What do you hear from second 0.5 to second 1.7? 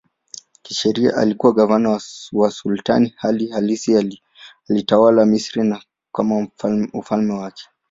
Kisheria alikuwa